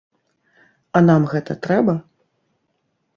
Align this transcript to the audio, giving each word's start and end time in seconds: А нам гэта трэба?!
А 0.99 1.01
нам 1.09 1.21
гэта 1.33 1.57
трэба?! 1.65 1.93